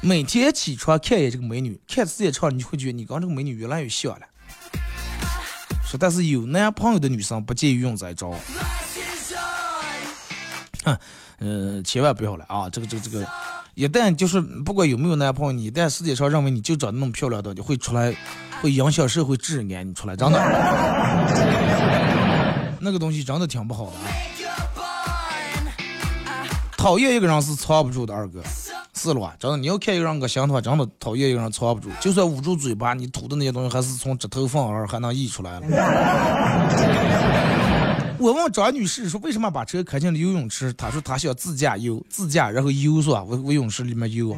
[0.03, 4.27] 每天起床看一眼这个美女，看时间长了，你就会觉得你跟这个美女越来越像了。
[5.87, 8.31] 说但是有男朋友的女生不建议用这招。
[10.85, 10.99] 哼，
[11.39, 12.69] 呃，千万不要了啊！
[12.69, 13.27] 这个这个这个，
[13.75, 18.15] 一旦就是不管有没有男朋友，你一旦世界上认为你就长得那么漂亮的，你会出来，
[18.61, 19.89] 会影响社会治安。
[19.89, 20.39] 你出来真的，
[22.81, 24.03] 那个东西真的挺不好的啊。
[26.77, 28.43] 讨厌一个人是藏不住的，二哥，
[28.95, 29.35] 是了吧？
[29.39, 35.67] 真的，你要看一个人个心的话，真的讨厌一个人藏不住，就算捂住嘴巴，你吐的那些东西还是从指头缝儿还能溢出来了。
[38.23, 40.73] 我问张女士说为什么把车开进了游泳池？
[40.75, 43.25] 她说她想自驾游，自驾然后游是吧？
[43.25, 44.37] 往游泳池里面游。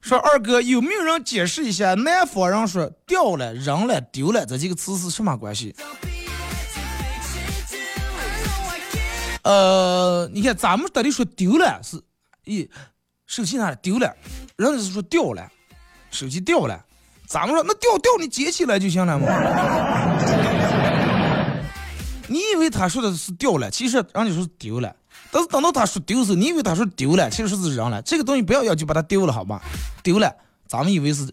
[0.00, 1.92] 说二哥有没有人解释一下？
[1.92, 5.76] 南方人说掉了、扔了、丢了这几个词是什么关系？
[9.48, 11.98] 呃，你看咱们这里说丢了是，
[12.44, 12.68] 咦，
[13.26, 14.14] 手机哪丢了？
[14.56, 15.50] 人家是说掉了，
[16.10, 16.84] 手机掉了。
[17.26, 19.26] 咱们说那掉掉你捡起来就行了嘛。
[22.28, 24.94] 你以为他说的是掉了，其实人家说是丢了。
[25.30, 28.02] 但是等到他说丢时，你以为他说丢了，其实是扔了。
[28.02, 29.62] 这个东西不要要求把它丢了，好吧？
[30.02, 30.30] 丢了，
[30.66, 31.26] 咱们以为是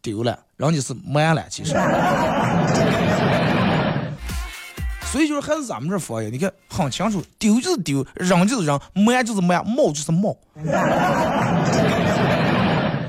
[0.00, 1.74] 丢了，人家是没了，其实。
[5.12, 10.36] 所以就是还是咱们这方言，你看很清楚，丢就是丢，扔就是扔，没就是没，冒就是冒。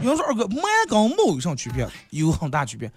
[0.02, 1.88] 有人说二哥，没跟冒有啥区别？
[2.12, 2.90] 有很大区别。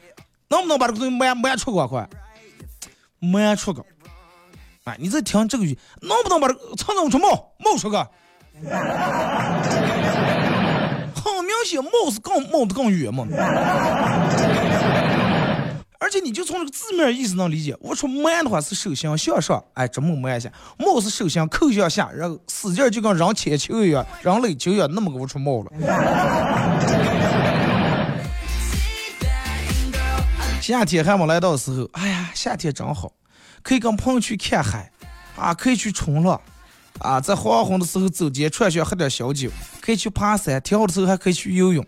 [0.48, 2.09] 能不能把这个东西没没出个快？
[3.18, 3.84] 没出个。
[4.84, 8.09] 哎，你再听这个语，能不能把这个唱唱出冒冒出个？
[11.14, 13.26] 很明显，冒是更冒的更远嘛。
[16.03, 20.48] 而且你就从这个字面意思能理解，我说慢的话是手心向上，哎，这么慢一下；
[20.78, 25.70] 冒是手心扣向下，然后使劲就跟扔铅球一样，扔垒球一样，那么给我出冒了。
[30.62, 33.12] 夏天还没来到的时候，哎呀，夏天真好。
[33.62, 34.90] 可以跟朋友去看海，
[35.36, 36.40] 啊，可以去冲浪，
[37.01, 41.84] 啊，在黄昏的时候走街串巷喝点小酒，可以去爬山，挺好的时候还可以去游泳，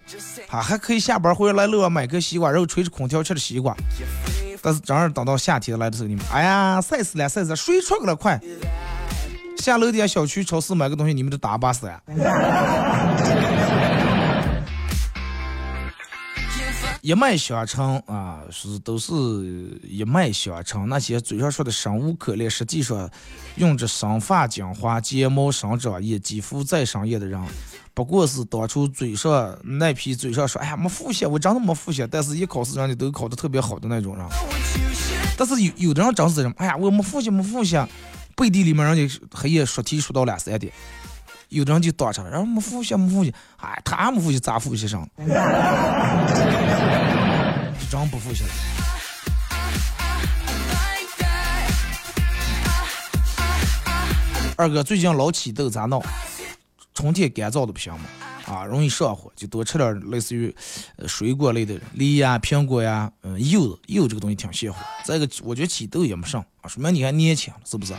[0.49, 3.77] 啊，还可以下班回来路上买个西瓜，然后吹着空调吃着西瓜。
[4.63, 8.17] 但是正儿等到夏天来的时候，你们，哎呀，晒死了，晒死了，水出去了？
[8.17, 8.41] 快，
[9.59, 12.01] 下楼底下小区超市买个东西，你们都打把伞。
[17.03, 19.13] 一脉相承啊，是都是
[19.83, 20.89] 一脉相承。
[20.89, 23.11] 那些嘴上说的生无可恋，实际上
[23.57, 27.45] 用着生发精华、睫毛生长液、肌肤再生液的人，
[27.93, 34.25] 不过是当初嘴上那批嘴上说“哎呀没复习，我真的没复习”，但是一考试人家都考得特别好的那种人。
[35.37, 37.77] 但是有有的人真是这种，哎呀我没复习没复习，
[38.37, 40.73] 背地里面人家黑夜说题说到两三点。
[41.53, 45.09] 有的人就当上了，然后没复习没复习，哎，他没复习咋复习上了？
[47.91, 48.51] 真不复习了。
[54.57, 56.03] 二哥最近老起痘咋弄？
[56.95, 58.01] 春天干燥的不行吗？
[58.53, 60.55] 啊，容易上火，就多吃点类似于
[60.97, 64.77] 呃水果类的，梨呀、苹果呀，嗯，柚子，柚这个东西挺泻火。
[65.05, 67.95] 再一个，我觉得起痘也没上啊，说明你还年轻，是不是？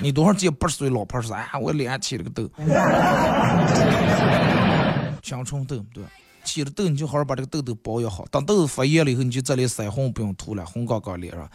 [0.00, 2.48] 你多少届八十岁老婆说，哎呀，我脸上起了个痘，
[5.22, 6.04] 青春痘，对。
[6.44, 8.24] 起了痘，你就好好把这个痘痘保养好。
[8.30, 11.50] 等痘痘发炎了以后，你就这里腮红不用涂了，红杠杠脸上。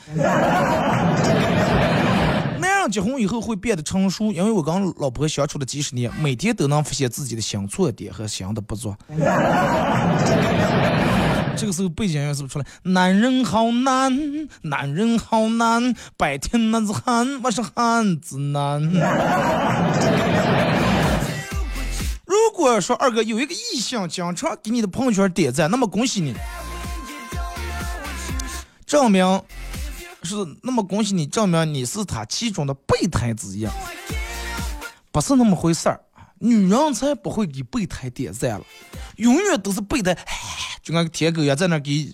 [2.82, 8.95] 人结婚以后会变得成熟，因为我跟老婆相处了几十年，每天都能发现自己的新错点和新的不足。
[11.57, 12.65] 这个时候背景音乐是不是出来？
[12.84, 18.82] 男人好难，男人好难，白天男子汉，晚上汉子难。
[22.25, 26.34] 如果说二哥有一个异性经常给你的朋友圈点赞，那么恭喜你，
[28.86, 29.41] 证明
[30.24, 33.67] 是那么恭喜你，证明你是他其中的备胎之一，
[35.11, 35.99] 不是那么回事儿
[36.39, 38.65] 女人才不会给备胎点赞了，
[39.17, 40.17] 永远都是备胎，
[40.82, 42.11] 就跟个舔狗一样在那给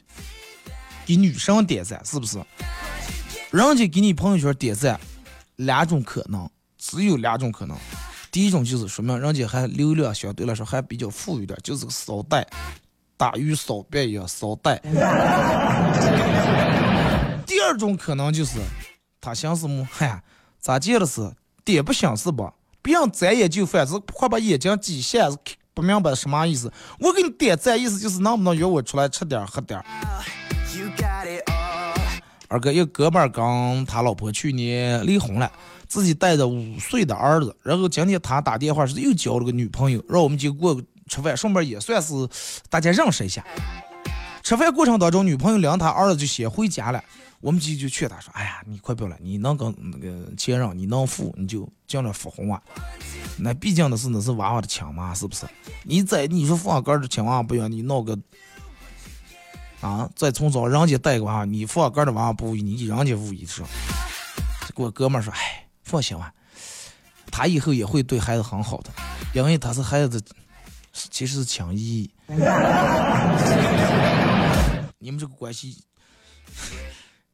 [1.05, 2.37] 给女生点赞，是不是？
[3.51, 4.99] 人家给你朋友圈点赞，
[5.55, 7.77] 两种可能，只有两种可能。
[8.29, 12.45] 第一种就是说明人家还流量相对来说还比较富裕点，就是个骚带，
[13.15, 14.81] 大鱼骚别一样骚带。
[17.47, 18.59] 第二种可能就是
[19.21, 19.87] 他想什么？
[19.89, 20.21] 嗨，
[20.59, 21.33] 咋见了是
[21.63, 22.53] 点不想是吧？
[22.81, 25.29] 别人眨眼就翻，是快把眼睛挤瞎，
[25.73, 26.71] 不明白什么意思。
[26.99, 29.81] 我给你点赞，意思就是能不能约我出来吃点喝点。
[32.49, 35.49] 二哥，一个哥们儿跟他老婆去年离婚了，
[35.87, 42.13] 自己带着五岁的儿子，然后今天他打电话是又交了个女朋友，让我们几个过吃饭，顺便也算是
[42.69, 43.43] 大家认识一下。
[44.43, 47.03] 吃饭过程当中，女朋友领他儿子就先回家了，
[47.39, 52.61] 我们几就劝他说：“哎呀，你快不要了，你能跟那个前任你能付，你就尽量付红啊。
[53.37, 55.45] 那毕竟那是那是娃娃的亲妈，是不是？
[55.83, 58.17] 你在你说父母哥的亲娃不要，你闹个。”
[59.79, 60.09] 啊！
[60.15, 63.61] 再从早人家带个娃，你放个的娃娃不你人家无意是。
[64.75, 66.33] 给我哥们说，哎，放心吧，
[67.31, 68.89] 他以后也会对孩子很好的，
[69.35, 70.19] 因为他是孩子，
[70.91, 72.09] 其实是情谊。
[74.97, 75.83] 你们这个关系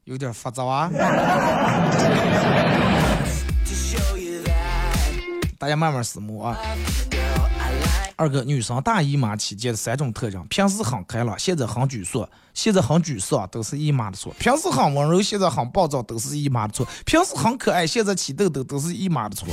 [0.05, 0.89] 有点复杂啊。
[5.57, 6.57] 大家慢慢思慕啊。
[8.15, 12.23] 二哥，女生大姨妈期间的三种特征：平时很开朗，现在很沮丧；
[12.53, 19.47] 现在很沮丧，都是姨妈的错；平时很温柔，现在很暴躁，都是姨妈的错；平时很可爱，现在起痘痘，都是姨妈的错。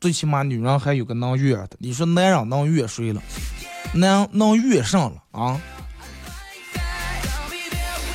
[0.00, 3.20] 最起码女人还有个能怨的，你说男人能怨谁了？
[3.92, 5.60] 能能怨上了啊？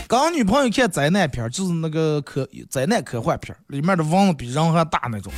[0.07, 5.33] 刚女朋友看灾难片，就是那个科灾难科幻片，里面的蚊子比人还大那种。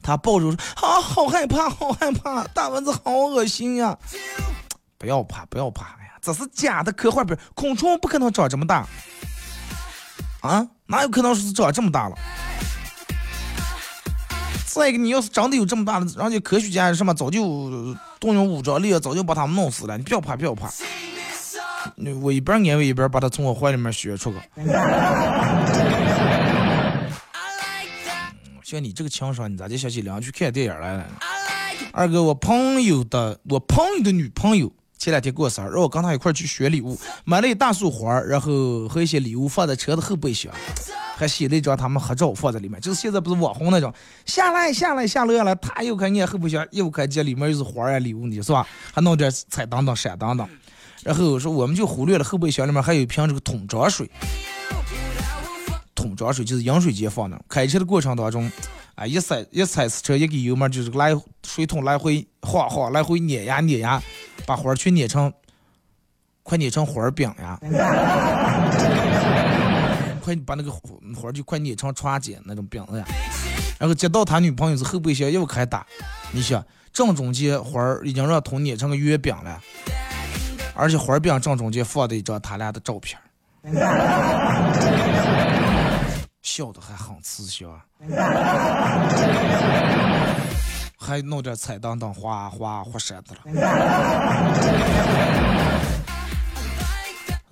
[0.00, 3.96] 他抱着说：“啊，好害怕，好害怕，大蚊子好恶心呀！”
[4.96, 8.86] 不要怕，不要怕，哎呀，这是假的科幻片，昆虫不可能长这么大
[10.40, 12.16] 啊，哪有可能是长这么大了？
[14.66, 19.98] 再一个，你要是真的有这么大的，人家科学家什么早就动用武装力，早就把他们弄死了。
[19.98, 20.70] 你不要怕，不要怕。
[22.20, 24.38] 我一边安慰一边把他从我怀里面学出个。
[28.62, 31.06] 像你这个情商，你咋就想起两去看电影来了？
[31.92, 40.50] 二哥，我朋友的我朋友的女朋友前两天过生日，让我跟他一块去选礼物，买了一大束花，然后和一些礼物放在车的后备箱，
[41.16, 42.80] 还写了一张他们合照放在里面。
[42.80, 43.92] 就是现在不是网红那种，
[44.24, 48.66] 下来下来下楼下来，他又看见后备箱，又看见里面又是花呀礼物的，是吧？
[48.94, 50.48] 还弄点彩灯灯、闪灯灯。
[51.02, 54.08] 然后说我们就忽略了后备箱里面还有一瓶这个桶装水，
[55.94, 57.40] 桶装水就是饮水机放的。
[57.48, 58.50] 开车的过程当中，
[58.94, 61.10] 啊，一踩一踩死车，一给油门就是来
[61.44, 64.00] 水桶来回晃晃，来回碾压碾压，
[64.46, 65.32] 把花儿全碾成，
[66.44, 67.58] 快碾成花儿饼呀！
[70.22, 73.04] 快把那个花儿就快碾成串剪那种饼子呀！
[73.80, 75.84] 然后接到他女朋友是后备箱又开打，
[76.30, 79.60] 你想正中间花儿已经让桶碾成个月饼了。
[80.74, 83.20] 而且花饼正中间放的一张他俩的照片，
[86.42, 87.70] 笑的还很慈祥，
[90.96, 93.40] 还弄点彩灯灯，哗哗哗闪的了，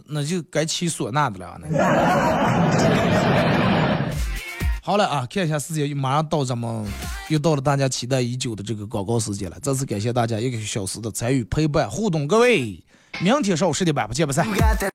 [0.06, 1.60] 那就该起唢呐的了。
[1.62, 1.68] 那
[4.82, 6.84] 好了啊，看一下时间，马上到咱们
[7.28, 9.60] 又到了大家期待已久的这个广告时间了。
[9.60, 12.82] 再次感谢大家一个小时的参与陪伴互动，各位。
[13.18, 14.46] 明天上午十点半不见不散。